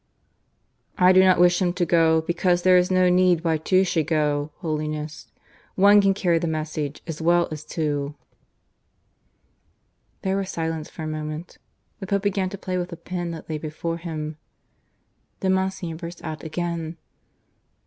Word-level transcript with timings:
"I 0.97 1.11
do 1.11 1.19
not 1.23 1.39
wish 1.39 1.61
him 1.61 1.73
to 1.73 1.85
go 1.85 2.21
because 2.21 2.63
there 2.63 2.75
is 2.75 2.89
no 2.89 3.07
need 3.07 3.43
why 3.43 3.57
two 3.57 3.83
should 3.83 4.07
go, 4.07 4.51
Holiness. 4.55 5.27
One 5.75 6.01
can 6.01 6.15
carry 6.15 6.39
the 6.39 6.47
message 6.47 7.03
as 7.05 7.21
well 7.21 7.47
as 7.51 7.63
two." 7.63 8.15
There 10.23 10.37
was 10.37 10.49
silence 10.49 10.89
for 10.89 11.03
a 11.03 11.07
moment. 11.07 11.59
The 11.99 12.07
Pope 12.07 12.23
began 12.23 12.49
to 12.49 12.57
play 12.57 12.79
with 12.79 12.91
a 12.91 12.97
pen 12.97 13.29
that 13.29 13.47
lay 13.47 13.59
before 13.59 13.97
him. 13.97 14.37
Then 15.41 15.53
Monsignor 15.53 15.97
burst 15.97 16.23
out 16.23 16.43
again. 16.43 16.97